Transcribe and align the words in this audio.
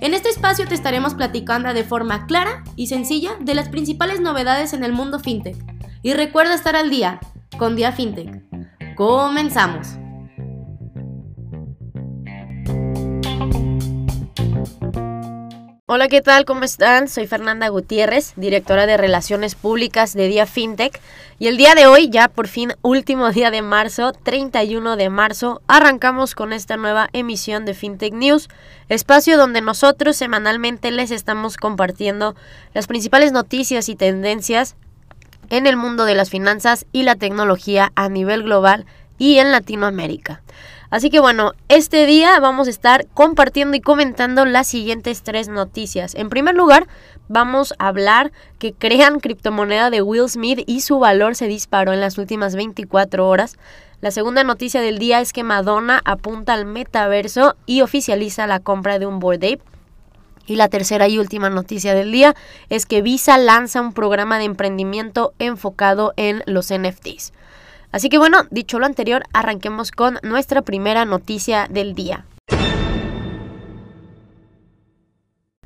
En 0.00 0.14
este 0.14 0.28
espacio 0.28 0.66
te 0.66 0.74
estaremos 0.74 1.14
platicando 1.14 1.74
de 1.74 1.82
forma 1.82 2.26
clara 2.26 2.62
y 2.76 2.86
sencilla 2.86 3.32
de 3.40 3.54
las 3.54 3.68
principales 3.68 4.20
novedades 4.20 4.72
en 4.72 4.84
el 4.84 4.92
mundo 4.92 5.18
FinTech. 5.18 5.56
Y 6.02 6.12
recuerda 6.12 6.54
estar 6.54 6.76
al 6.76 6.88
día 6.88 7.18
con 7.58 7.74
Dia 7.74 7.90
FinTech. 7.90 8.44
Comenzamos. 8.94 9.98
Hola, 15.90 16.08
¿qué 16.08 16.20
tal? 16.20 16.44
¿Cómo 16.44 16.64
están? 16.64 17.08
Soy 17.08 17.26
Fernanda 17.26 17.66
Gutiérrez, 17.68 18.34
directora 18.36 18.84
de 18.84 18.98
Relaciones 18.98 19.54
Públicas 19.54 20.12
de 20.12 20.28
Día 20.28 20.44
FinTech. 20.44 21.00
Y 21.38 21.46
el 21.46 21.56
día 21.56 21.74
de 21.74 21.86
hoy, 21.86 22.10
ya 22.10 22.28
por 22.28 22.46
fin, 22.46 22.74
último 22.82 23.30
día 23.32 23.50
de 23.50 23.62
marzo, 23.62 24.12
31 24.12 24.96
de 24.96 25.08
marzo, 25.08 25.62
arrancamos 25.66 26.34
con 26.34 26.52
esta 26.52 26.76
nueva 26.76 27.08
emisión 27.14 27.64
de 27.64 27.72
FinTech 27.72 28.12
News, 28.12 28.50
espacio 28.90 29.38
donde 29.38 29.62
nosotros 29.62 30.14
semanalmente 30.14 30.90
les 30.90 31.10
estamos 31.10 31.56
compartiendo 31.56 32.36
las 32.74 32.86
principales 32.86 33.32
noticias 33.32 33.88
y 33.88 33.96
tendencias 33.96 34.76
en 35.48 35.66
el 35.66 35.78
mundo 35.78 36.04
de 36.04 36.16
las 36.16 36.28
finanzas 36.28 36.84
y 36.92 37.04
la 37.04 37.14
tecnología 37.14 37.92
a 37.94 38.10
nivel 38.10 38.42
global 38.42 38.84
y 39.16 39.38
en 39.38 39.52
Latinoamérica. 39.52 40.42
Así 40.90 41.10
que 41.10 41.20
bueno, 41.20 41.52
este 41.68 42.06
día 42.06 42.40
vamos 42.40 42.66
a 42.66 42.70
estar 42.70 43.06
compartiendo 43.12 43.76
y 43.76 43.80
comentando 43.80 44.46
las 44.46 44.68
siguientes 44.68 45.22
tres 45.22 45.48
noticias. 45.48 46.14
En 46.14 46.30
primer 46.30 46.54
lugar, 46.54 46.86
vamos 47.28 47.74
a 47.78 47.88
hablar 47.88 48.32
que 48.58 48.72
crean 48.72 49.20
criptomoneda 49.20 49.90
de 49.90 50.00
Will 50.00 50.30
Smith 50.30 50.62
y 50.66 50.80
su 50.80 50.98
valor 50.98 51.34
se 51.34 51.46
disparó 51.46 51.92
en 51.92 52.00
las 52.00 52.16
últimas 52.16 52.56
24 52.56 53.28
horas. 53.28 53.58
La 54.00 54.10
segunda 54.10 54.44
noticia 54.44 54.80
del 54.80 54.98
día 54.98 55.20
es 55.20 55.34
que 55.34 55.42
Madonna 55.42 56.00
apunta 56.06 56.54
al 56.54 56.64
metaverso 56.64 57.56
y 57.66 57.82
oficializa 57.82 58.46
la 58.46 58.60
compra 58.60 58.98
de 58.98 59.06
un 59.06 59.18
Bored 59.18 59.44
Ape. 59.44 59.62
Y 60.46 60.56
la 60.56 60.68
tercera 60.68 61.06
y 61.08 61.18
última 61.18 61.50
noticia 61.50 61.92
del 61.92 62.10
día 62.10 62.34
es 62.70 62.86
que 62.86 63.02
Visa 63.02 63.36
lanza 63.36 63.82
un 63.82 63.92
programa 63.92 64.38
de 64.38 64.44
emprendimiento 64.44 65.34
enfocado 65.38 66.14
en 66.16 66.42
los 66.46 66.72
NFTs. 66.72 67.34
Así 67.98 68.10
que 68.10 68.18
bueno, 68.18 68.44
dicho 68.52 68.78
lo 68.78 68.86
anterior, 68.86 69.24
arranquemos 69.32 69.90
con 69.90 70.20
nuestra 70.22 70.62
primera 70.62 71.04
noticia 71.04 71.66
del 71.68 71.96
día. 71.96 72.26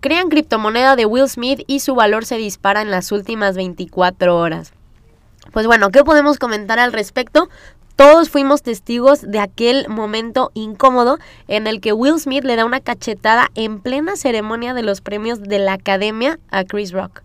Crean 0.00 0.28
criptomoneda 0.28 0.96
de 0.96 1.06
Will 1.06 1.28
Smith 1.28 1.62
y 1.68 1.78
su 1.78 1.94
valor 1.94 2.24
se 2.24 2.36
dispara 2.36 2.82
en 2.82 2.90
las 2.90 3.12
últimas 3.12 3.54
24 3.54 4.36
horas. 4.36 4.72
Pues 5.52 5.68
bueno, 5.68 5.90
¿qué 5.90 6.02
podemos 6.02 6.40
comentar 6.40 6.80
al 6.80 6.92
respecto? 6.92 7.48
Todos 7.94 8.28
fuimos 8.28 8.62
testigos 8.62 9.22
de 9.22 9.38
aquel 9.38 9.88
momento 9.88 10.50
incómodo 10.54 11.20
en 11.46 11.68
el 11.68 11.80
que 11.80 11.92
Will 11.92 12.18
Smith 12.18 12.42
le 12.42 12.56
da 12.56 12.64
una 12.64 12.80
cachetada 12.80 13.50
en 13.54 13.78
plena 13.78 14.16
ceremonia 14.16 14.74
de 14.74 14.82
los 14.82 15.00
premios 15.00 15.40
de 15.44 15.60
la 15.60 15.74
Academia 15.74 16.40
a 16.50 16.64
Chris 16.64 16.90
Rock. 16.90 17.22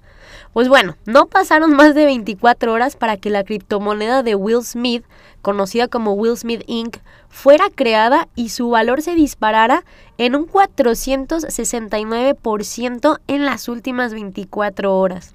Pues 0.53 0.67
bueno, 0.67 0.97
no 1.05 1.27
pasaron 1.27 1.73
más 1.73 1.95
de 1.95 2.03
24 2.05 2.73
horas 2.73 2.97
para 2.97 3.15
que 3.15 3.29
la 3.29 3.45
criptomoneda 3.45 4.21
de 4.21 4.35
Will 4.35 4.63
Smith, 4.63 5.05
conocida 5.41 5.87
como 5.87 6.11
Will 6.13 6.35
Smith 6.35 6.63
Inc., 6.67 6.97
fuera 7.29 7.69
creada 7.73 8.27
y 8.35 8.49
su 8.49 8.69
valor 8.69 9.01
se 9.01 9.15
disparara 9.15 9.85
en 10.17 10.35
un 10.35 10.45
469% 10.47 13.19
en 13.27 13.45
las 13.45 13.69
últimas 13.69 14.13
24 14.13 14.97
horas. 14.97 15.33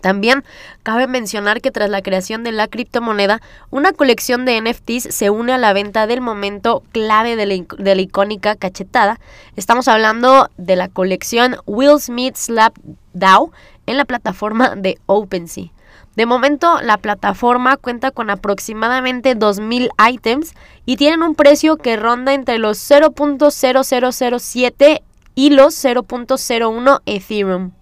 También 0.00 0.44
cabe 0.82 1.06
mencionar 1.06 1.60
que 1.60 1.70
tras 1.70 1.90
la 1.90 2.00
creación 2.00 2.42
de 2.42 2.52
la 2.52 2.68
criptomoneda, 2.68 3.42
una 3.70 3.92
colección 3.92 4.46
de 4.46 4.58
NFTs 4.60 5.14
se 5.14 5.28
une 5.28 5.52
a 5.52 5.58
la 5.58 5.74
venta 5.74 6.06
del 6.06 6.22
momento 6.22 6.82
clave 6.92 7.36
de 7.36 7.46
la, 7.46 7.54
de 7.78 7.94
la 7.94 8.00
icónica 8.00 8.56
cachetada. 8.56 9.20
Estamos 9.56 9.88
hablando 9.88 10.48
de 10.56 10.76
la 10.76 10.88
colección 10.88 11.56
Will 11.66 12.00
Smith 12.00 12.36
Slap 12.36 12.74
DAO, 13.12 13.52
en 13.90 13.96
la 13.96 14.04
plataforma 14.04 14.76
de 14.76 14.98
OpenSea. 15.06 15.72
De 16.16 16.26
momento, 16.26 16.80
la 16.80 16.98
plataforma 16.98 17.76
cuenta 17.76 18.10
con 18.10 18.30
aproximadamente 18.30 19.36
2.000 19.36 19.90
items 20.12 20.54
y 20.86 20.96
tienen 20.96 21.22
un 21.22 21.34
precio 21.34 21.76
que 21.76 21.96
ronda 21.96 22.34
entre 22.34 22.58
los 22.58 22.78
0.0007 22.78 25.02
y 25.34 25.50
los 25.50 25.84
0.01 25.84 27.00
Ethereum. 27.06 27.72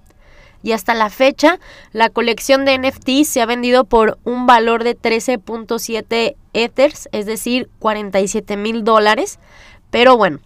Y 0.62 0.72
hasta 0.72 0.94
la 0.94 1.08
fecha, 1.08 1.58
la 1.92 2.10
colección 2.10 2.64
de 2.64 2.78
NFTs 2.78 3.28
se 3.28 3.40
ha 3.40 3.46
vendido 3.46 3.84
por 3.84 4.19
un 4.25 4.46
valor 4.46 4.84
de 4.84 4.96
13.7 4.96 6.34
Ethers, 6.52 7.08
es 7.12 7.26
decir, 7.26 7.70
47 7.78 8.56
mil 8.56 8.82
dólares. 8.82 9.38
Pero 9.90 10.16
bueno, 10.16 10.40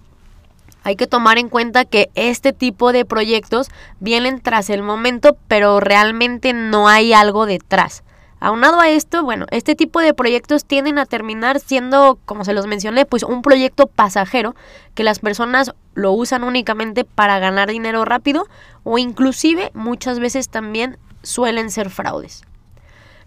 hay 0.83 0.97
que 0.97 1.07
tomar 1.07 1.39
en 1.39 1.49
cuenta 1.49 1.85
que 1.85 2.11
este 2.15 2.53
tipo 2.53 2.93
de 2.93 3.05
proyectos 3.05 3.69
vienen 4.01 4.41
tras 4.41 4.71
el 4.71 4.83
momento, 4.83 5.37
pero 5.49 5.81
realmente 5.81 6.53
no 6.53 6.89
hay 6.89 7.13
algo 7.13 7.47
detrás. 7.47 8.03
Aunado 8.45 8.81
a 8.81 8.89
esto, 8.89 9.23
bueno, 9.23 9.47
este 9.53 9.77
tipo 9.77 10.01
de 10.01 10.15
proyectos 10.15 10.65
tienden 10.65 10.99
a 10.99 11.07
terminar 11.07 11.61
siendo, 11.61 12.19
como 12.25 12.45
se 12.45 12.55
los 12.55 12.67
mencioné, 12.67 13.07
pues 13.07 13.23
un 13.23 13.41
proyecto 13.41 13.87
pasajero 13.87 14.57
que 14.97 15.05
las 15.05 15.21
personas 15.21 15.75
lo 15.95 16.11
usan 16.11 16.43
únicamente 16.43 17.05
para 17.05 17.39
ganar 17.39 17.71
dinero 17.71 18.05
rápido 18.05 18.49
o 18.83 18.99
inclusive 18.99 19.71
muchas 19.75 20.19
veces 20.19 20.49
también 20.49 20.99
suelen 21.23 21.71
ser 21.71 21.89
fraudes. 21.89 22.43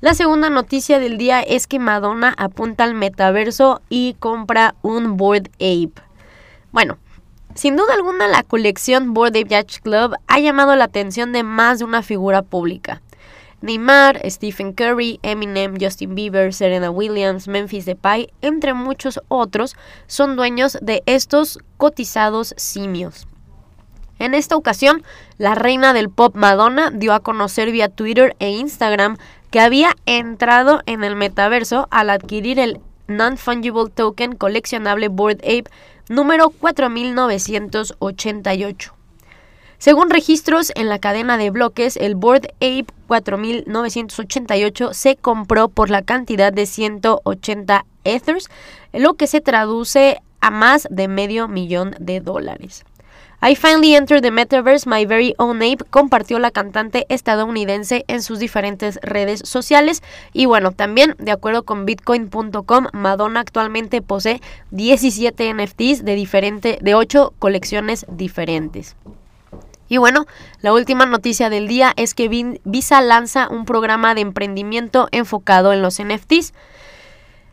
La 0.02 0.14
segunda 0.16 0.50
noticia 0.50 1.00
del 1.00 1.18
día 1.18 1.40
es 1.40 1.66
que 1.66 1.80
Madonna 1.80 2.36
apunta 2.38 2.84
al 2.84 2.94
metaverso 2.94 3.82
y 3.88 4.16
compra 4.20 4.76
un 4.82 5.16
Board 5.16 5.50
Ape. 5.54 5.94
Bueno, 6.74 6.98
sin 7.56 7.76
duda 7.76 7.94
alguna, 7.94 8.28
la 8.28 8.44
colección 8.44 9.14
Board 9.14 9.30
Ape 9.30 9.46
Yacht 9.46 9.80
Club 9.82 10.16
ha 10.28 10.40
llamado 10.40 10.76
la 10.76 10.86
atención 10.86 11.32
de 11.32 11.44
más 11.44 11.80
de 11.80 11.86
una 11.86 12.04
figura 12.04 12.42
pública. 12.42 13.02
Neymar, 13.62 14.22
Stephen 14.30 14.74
Curry, 14.74 15.20
Eminem, 15.24 15.76
Justin 15.80 16.14
Bieber, 16.14 16.54
Serena 16.54 16.92
Williams, 16.92 17.48
Memphis 17.48 17.86
Depay, 17.86 18.30
entre 18.42 18.74
muchos 18.74 19.20
otros, 19.28 19.76
son 20.06 20.36
dueños 20.36 20.78
de 20.82 21.02
estos 21.08 21.58
cotizados 21.78 22.54
simios. 22.58 23.28
En 24.20 24.34
esta 24.34 24.56
ocasión, 24.56 25.04
la 25.38 25.56
reina 25.56 25.94
del 25.94 26.10
pop 26.10 26.36
Madonna 26.36 26.92
dio 26.92 27.14
a 27.14 27.22
conocer 27.22 27.72
vía 27.72 27.90
Twitter 27.90 28.36
e 28.40 28.50
Instagram 28.50 29.18
que 29.50 29.60
había 29.60 29.96
entrado 30.06 30.82
en 30.86 31.04
el 31.04 31.16
metaverso 31.16 31.88
al 31.90 32.10
adquirir 32.10 32.60
el 32.60 32.80
Non-Fungible 33.08 33.90
Token 33.90 34.36
coleccionable 34.36 35.08
Board 35.10 35.38
Ape 35.44 35.66
número 36.10 36.50
4988. 36.50 38.96
Según 39.78 40.10
registros 40.10 40.72
en 40.76 40.90
la 40.90 41.00
cadena 41.00 41.38
de 41.38 41.50
bloques, 41.50 41.98
el 41.98 42.16
Board 42.16 42.48
Ape 42.56 42.88
4988 43.08 44.94
se 44.94 45.16
compró 45.18 45.68
por 45.68 45.90
la 45.90 46.02
cantidad 46.02 46.54
de 46.54 46.66
180 46.66 47.86
Ethers, 48.04 48.50
lo 48.94 49.16
que 49.16 49.28
se 49.28 49.42
traduce 49.42 50.22
a 50.40 50.50
más 50.50 50.88
de 50.90 51.08
medio 51.08 51.48
millón 51.48 51.96
de 52.00 52.22
dólares. 52.22 52.86
I 53.42 53.54
finally 53.54 53.96
entered 53.96 54.24
the 54.24 54.32
metaverse, 54.32 54.88
my 54.88 55.06
very 55.06 55.36
own 55.38 55.62
ape, 55.62 55.84
compartió 55.92 56.40
la 56.40 56.52
cantante 56.52 57.06
estadounidense 57.10 58.04
en 58.08 58.24
sus 58.24 58.40
diferentes 58.40 58.98
redes 59.04 59.42
sociales. 59.44 60.02
Y 60.34 60.46
bueno, 60.48 60.72
también, 60.72 61.16
de 61.20 61.32
acuerdo 61.32 61.64
con 61.64 61.86
bitcoin.com, 61.86 62.88
Madonna 62.94 63.42
actualmente 63.42 64.02
posee 64.02 64.42
17 64.72 65.54
NFTs 65.54 66.04
de, 66.04 66.16
diferente, 66.16 66.80
de 66.82 66.96
8 66.96 67.34
colecciones 67.38 68.06
diferentes. 68.10 68.96
Y 69.88 69.98
bueno, 69.98 70.26
la 70.62 70.74
última 70.74 71.06
noticia 71.06 71.50
del 71.50 71.68
día 71.68 71.94
es 71.96 72.16
que 72.16 72.58
Visa 72.64 73.02
lanza 73.02 73.48
un 73.50 73.66
programa 73.66 74.16
de 74.16 74.22
emprendimiento 74.22 75.08
enfocado 75.12 75.74
en 75.74 75.82
los 75.82 76.02
NFTs. 76.02 76.54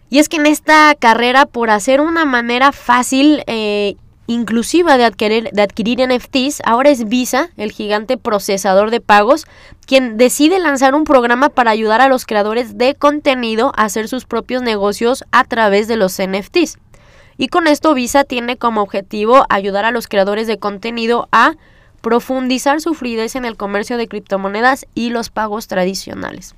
Y 0.08 0.18
es 0.18 0.28
que 0.28 0.36
en 0.36 0.46
esta 0.46 0.94
carrera, 0.94 1.46
por 1.46 1.70
hacer 1.70 2.00
una 2.00 2.24
manera 2.24 2.72
fácil 2.72 3.42
eh, 3.46 3.96
inclusiva 4.32 4.96
de 4.96 5.04
adquirir, 5.04 6.08
NFTs, 6.08 6.62
ahora 6.64 6.90
es 6.90 7.08
Visa, 7.08 7.50
el 7.56 7.72
gigante 7.72 8.16
procesador 8.16 8.90
de 8.90 9.00
pagos, 9.00 9.46
quien 9.86 10.16
decide 10.16 10.58
lanzar 10.58 10.94
un 10.94 11.04
programa 11.04 11.48
para 11.48 11.70
ayudar 11.70 12.00
a 12.00 12.08
los 12.08 12.26
creadores 12.26 12.78
de 12.78 12.94
contenido 12.94 13.72
a 13.76 13.84
hacer 13.84 14.08
sus 14.08 14.24
propios 14.24 14.62
negocios 14.62 15.24
a 15.32 15.44
través 15.44 15.88
de 15.88 15.96
los 15.96 16.18
NFTs. 16.20 16.78
Y 17.38 17.48
con 17.48 17.66
esto 17.66 17.94
Visa 17.94 18.24
tiene 18.24 18.56
como 18.56 18.82
objetivo 18.82 19.46
ayudar 19.48 19.84
a 19.84 19.90
los 19.90 20.08
creadores 20.08 20.46
de 20.46 20.58
contenido 20.58 21.28
a 21.32 21.54
profundizar 22.00 22.80
su 22.80 22.94
fluidez 22.94 23.36
en 23.36 23.44
el 23.44 23.56
comercio 23.56 23.96
de 23.96 24.08
criptomonedas 24.08 24.86
y 24.94 25.10
los 25.10 25.30
pagos 25.30 25.68
tradicionales. 25.68 26.54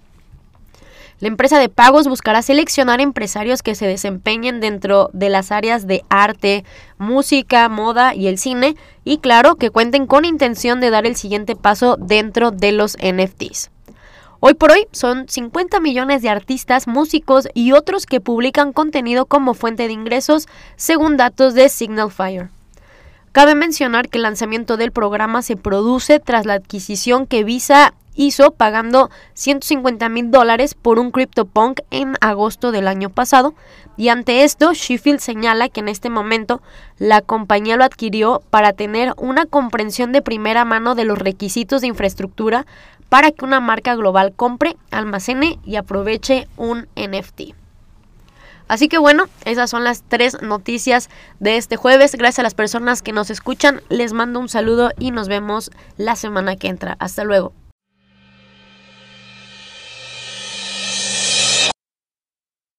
La 1.20 1.28
empresa 1.28 1.58
de 1.58 1.68
pagos 1.68 2.08
buscará 2.08 2.42
seleccionar 2.42 3.00
empresarios 3.00 3.62
que 3.62 3.74
se 3.74 3.86
desempeñen 3.86 4.60
dentro 4.60 5.10
de 5.12 5.28
las 5.28 5.52
áreas 5.52 5.86
de 5.86 6.04
arte, 6.08 6.64
música, 6.98 7.68
moda 7.68 8.14
y 8.14 8.26
el 8.26 8.36
cine 8.36 8.76
y 9.04 9.18
claro 9.18 9.54
que 9.54 9.70
cuenten 9.70 10.06
con 10.06 10.24
intención 10.24 10.80
de 10.80 10.90
dar 10.90 11.06
el 11.06 11.14
siguiente 11.14 11.54
paso 11.54 11.96
dentro 11.98 12.50
de 12.50 12.72
los 12.72 12.96
NFTs. 12.96 13.70
Hoy 14.40 14.54
por 14.54 14.72
hoy 14.72 14.86
son 14.90 15.26
50 15.28 15.80
millones 15.80 16.20
de 16.20 16.28
artistas, 16.28 16.86
músicos 16.86 17.48
y 17.54 17.72
otros 17.72 18.04
que 18.04 18.20
publican 18.20 18.72
contenido 18.72 19.24
como 19.24 19.54
fuente 19.54 19.86
de 19.86 19.94
ingresos 19.94 20.48
según 20.76 21.16
datos 21.16 21.54
de 21.54 21.68
Signal 21.68 22.10
Fire. 22.10 22.50
Cabe 23.34 23.56
mencionar 23.56 24.08
que 24.08 24.18
el 24.18 24.22
lanzamiento 24.22 24.76
del 24.76 24.92
programa 24.92 25.42
se 25.42 25.56
produce 25.56 26.20
tras 26.20 26.46
la 26.46 26.54
adquisición 26.54 27.26
que 27.26 27.42
Visa 27.42 27.92
hizo 28.14 28.52
pagando 28.52 29.10
150 29.32 30.08
mil 30.08 30.30
dólares 30.30 30.76
por 30.76 31.00
un 31.00 31.10
CryptoPunk 31.10 31.80
en 31.90 32.14
agosto 32.20 32.70
del 32.70 32.86
año 32.86 33.10
pasado. 33.10 33.56
Y 33.96 34.10
ante 34.10 34.44
esto, 34.44 34.72
Sheffield 34.72 35.18
señala 35.18 35.68
que 35.68 35.80
en 35.80 35.88
este 35.88 36.10
momento 36.10 36.62
la 36.98 37.22
compañía 37.22 37.76
lo 37.76 37.82
adquirió 37.82 38.40
para 38.50 38.72
tener 38.72 39.14
una 39.16 39.46
comprensión 39.46 40.12
de 40.12 40.22
primera 40.22 40.64
mano 40.64 40.94
de 40.94 41.04
los 41.04 41.18
requisitos 41.18 41.80
de 41.80 41.88
infraestructura 41.88 42.66
para 43.08 43.32
que 43.32 43.44
una 43.44 43.58
marca 43.58 43.96
global 43.96 44.32
compre, 44.32 44.76
almacene 44.92 45.58
y 45.64 45.74
aproveche 45.74 46.46
un 46.56 46.86
NFT. 46.94 47.63
Así 48.68 48.88
que 48.88 48.98
bueno, 48.98 49.26
esas 49.44 49.70
son 49.70 49.84
las 49.84 50.02
tres 50.08 50.40
noticias 50.42 51.10
de 51.40 51.56
este 51.56 51.76
jueves. 51.76 52.14
Gracias 52.14 52.40
a 52.40 52.44
las 52.44 52.54
personas 52.54 53.02
que 53.02 53.12
nos 53.12 53.30
escuchan. 53.30 53.82
Les 53.88 54.12
mando 54.12 54.40
un 54.40 54.48
saludo 54.48 54.90
y 54.98 55.10
nos 55.10 55.28
vemos 55.28 55.70
la 55.96 56.16
semana 56.16 56.56
que 56.56 56.68
entra. 56.68 56.96
Hasta 56.98 57.24
luego. 57.24 57.52